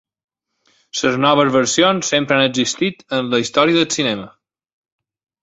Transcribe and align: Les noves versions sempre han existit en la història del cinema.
Les 1.01 1.17
noves 1.25 1.51
versions 1.55 2.09
sempre 2.15 2.39
han 2.39 2.47
existit 2.47 3.05
en 3.19 3.31
la 3.35 3.43
història 3.45 3.79
del 3.79 3.87
cinema. 3.99 4.27